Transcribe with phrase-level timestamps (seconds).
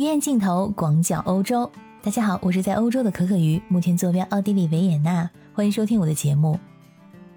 [0.00, 1.70] 鱼眼镜头广角欧洲，
[2.02, 6.58] 大家好，我是在欧洲的可可鱼，目前坐标奥地利维也纳，欢迎收听我的节目。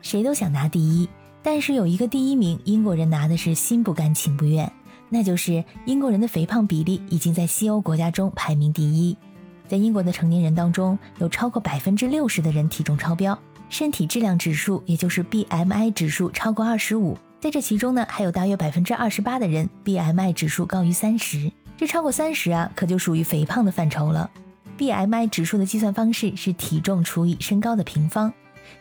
[0.00, 1.08] 谁都想拿第一，
[1.42, 4.72] 但是有一个第一名，英国人拿的是心不甘情不愿，
[5.08, 9.18] 那就是英国人的肥胖比例已经在西欧国家中排名第一。
[9.66, 13.36] 在英国的成年人当中，有超过百分之六十的人体重超标，
[13.70, 21.50] 身体质量指数也就是 BMI 指数超过二十五，在这其中呢，还有大约百分之二十八的人 BMI 指数高于三十。
[21.82, 24.30] 这超过三十啊，可就属于肥胖的范畴了。
[24.78, 28.32] BMI 指数的计算方式是体重除以身高的平方，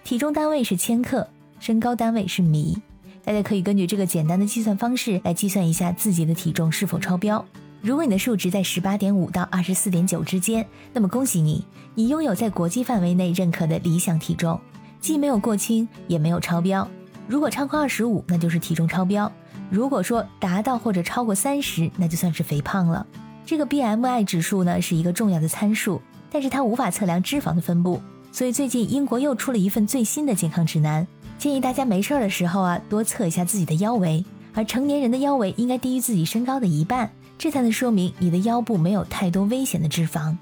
[0.03, 1.27] 体重单位是千克，
[1.59, 2.79] 身高单位是米。
[3.23, 7.43] 大家可以根据这个简单的计算方式来计算一下自己的体重是否超标。
[7.81, 10.63] 如果你的数值在十八点五到二十四点九之间，
[10.93, 11.65] 那么恭喜你，
[11.95, 14.61] 你拥有在国际范围内认可的理想体重，
[14.99, 16.87] 既没有过轻，也没有超标。
[17.27, 19.31] 如果超过二十五，那就是体重超标。
[19.71, 23.07] 如果说达到或者超过三十，那就算是肥胖了。
[23.45, 28.01] 这个 BMI 指数呢是一个重要的参数，但是它无法测量脂肪的分布。
[28.33, 31.07] 所以最近英国又出了一份最新的健康指南，
[31.39, 40.35] 建议大家没事儿的时候啊多测一下自己的腰围，而成年人的腰围应该低于自己身高的一半，这才能说明你的腰部没有太多危险的脂肪。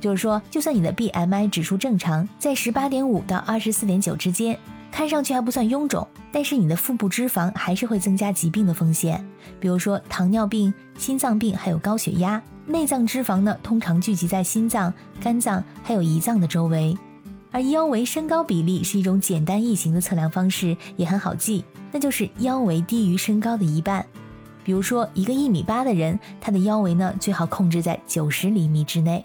[0.00, 4.58] 就是说，就算你的 BMI 指数正常，在十八点五到二十四点九之间。
[4.90, 9.24] 看上去还不算臃肿，但是你的腹部脂肪还是会增加疾病的风险，
[9.60, 12.42] 比如说糖尿病、心脏病，还有高血压。
[12.66, 16.96] 内脏脂肪呢，通常聚集在心脏、肝脏还有胰脏的周围。
[17.50, 24.06] 而腰围身高比例是一种简单易行的测量方式，也很好记，那就是腰围低于身高的一半。
[24.64, 29.22] 比如说一个一米八的人，他的腰围呢最好控制在九十厘米之内。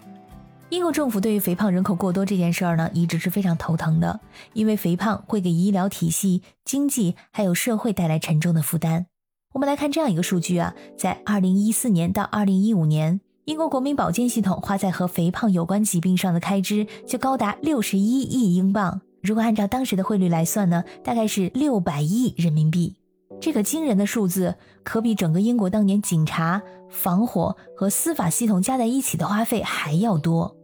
[0.70, 4.20] 英国政府对于肥胖人口过多这件事儿呢，一直是非常头疼的，
[4.52, 9.06] 因为肥胖会给医疗体系、经济还有社会带来沉重的负担。
[9.54, 19.00] 我们来看这样一个数据啊，在二零一四年到二零一五年，英国国民保健系统花在和肥胖有关疾病上的开支就高达六十一亿英镑。
[19.22, 22.96] 如果按照当时的汇率来算呢，大概是六百亿人民币。
[23.40, 26.60] 这个惊人的数字，可比整个英国当年警察、
[26.90, 30.57] 防火和司法系统加在一起的花费还要多。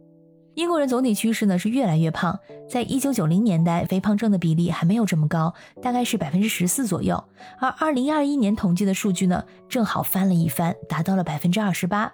[0.55, 2.39] 英国人总体趋势呢是越来越胖，
[2.69, 7.21] 在一九九零年代，肥胖症的比例还没有这么高，大概是百分之十四左右。
[7.59, 12.09] 而二零二一年统计的数据呢，正好翻了一番，达到了百分之二十八。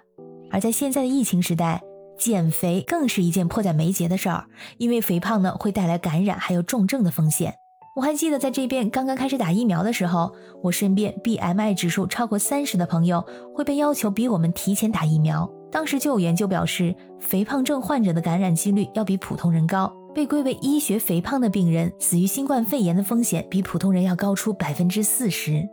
[0.50, 1.80] 而在现在的疫情时代，
[2.18, 4.44] 减肥更是一件迫在眉睫的事儿，
[4.76, 7.54] 因为肥胖呢会带来感染还有重症的风险。
[7.94, 13.24] 我还记得在这边刚刚开始打疫苗的时候，我身边 BMI 指数超过三十的朋友
[13.54, 15.48] 会被要求比我们提前打疫苗。
[15.72, 25.66] 当时就有研究表示，肥胖症患者的感染几率要比普通人高，被归为医学肥胖的病人死于新冠肺炎的风险比普通人要高出百分之四十。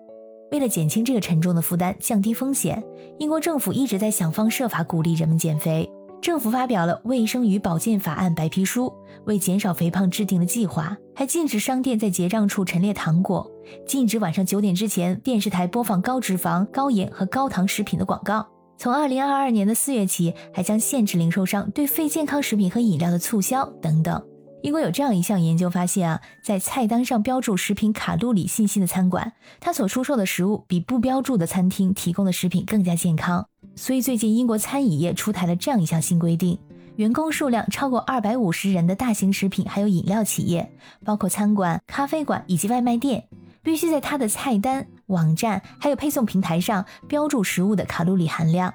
[0.51, 2.81] 为了减轻这个沉重的负担，降低风险，
[3.19, 5.87] 英国政府一直在想方设法鼓励人们减肥。
[6.21, 8.87] 政府发表了《卫生与保健法案白皮书》，
[9.25, 13.49] 为减少肥胖制定了计划，还禁止商店在结账处陈列糖果，
[13.85, 18.45] 禁止晚上九点之前电视台播放高脂肪、高盐和高糖食品的广告。
[18.79, 24.25] 从二零二二年的四月起，还将限制零售商对非健康食品和饮料的促销等等。
[24.63, 33.45] 英国有这样一项研究发现啊，在菜单上标注食品卡路里信息的餐馆，它所出售的食物比不标注的餐厅提供的食品更加健康。
[33.75, 36.57] 所以最近英国餐饮业出台了这样一项新规定：
[36.95, 40.71] 员工数量超过二百五十人的大型食品还有饮料企业，
[41.03, 43.27] 包括餐馆、咖啡馆以及外卖店。
[43.61, 48.73] 必须在它的菜单、网站还有配送平台上标注食物的卡路里含量。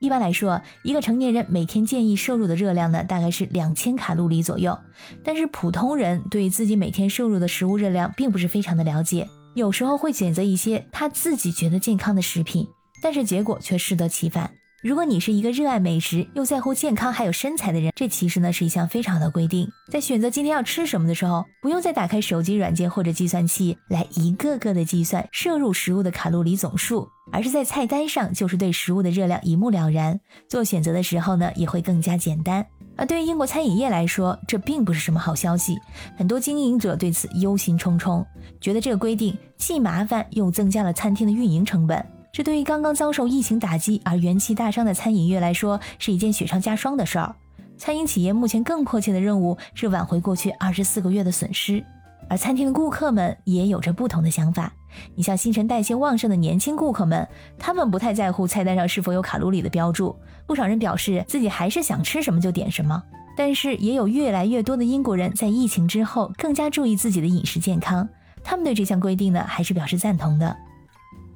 [0.00, 4.78] 一般来说，一个成年人每天建议摄入的热量呢，大概是两千卡路里左右。
[5.24, 12.68] 但是普通人对自己每天摄入的食物热量并不是非常的了解，有时候会选择一些他自己觉得健康的食品，
[13.02, 14.52] 但是结果却适得其反。
[14.80, 19.68] 如果你是一个热爱美食又在乎健康还有身材的人，这其实呢是一项非常的规定。
[19.90, 30.20] 在选择今天要吃什么的时候，不用再打开手机软件或者计算器来一个个的计算摄入食物的卡路里总数，而是在菜单上就是对食物的热量一目了然。
[30.48, 32.64] 做选择的时候呢，也会更加简单。
[32.96, 35.76] 而对于英国餐饮业来说，这并不是什么好消息。
[36.16, 38.24] 很多经营者对此忧心忡忡，
[38.60, 42.04] 觉得这个规定既麻烦又增加了餐厅的运营成本。
[42.32, 47.34] 这对于刚刚遭受疫情打击而元气大伤的餐饮业来说，是一件雪上加霜的事儿。
[47.76, 51.84] 餐饮企业目前更迫切的任务是挽回过去二十四个月的损失，
[52.28, 54.72] 而餐厅的顾客们也有着不同的想法。
[55.14, 57.26] 你像新陈代谢旺盛的年轻顾客们，
[57.58, 60.16] 他们不太在乎菜单上是否有卡路里的标注，
[60.46, 63.02] 不少人表示自己还是想吃什么就点什么。
[63.36, 68.08] 但是也有越来越多的英国人在疫情之后更加注意自己的饮食健康，
[68.42, 70.56] 他们对这项规定呢还是表示赞同的。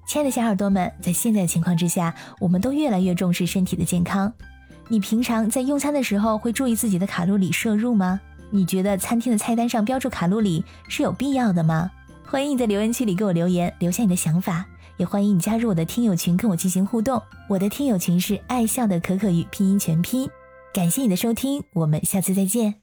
[0.07, 4.33] 亲爱的小耳朵们，在现在的情况之下，我们都越来越重视身体的健康。
[4.89, 8.21] 你平常在用餐的时候会注意自己的卡路里摄入吗？
[8.51, 11.91] 你觉得餐厅的菜单上标注卡路里是有必要的吗？
[12.27, 14.67] 欢迎你在留言区里给我留言，留下你的想法。
[14.99, 17.21] 也欢迎你加入我的听友群，跟我进行互动。
[17.49, 20.29] 我的听友群是爱笑的可可鱼拼音全拼。
[20.75, 22.82] 感谢你的收听，我们下次再见。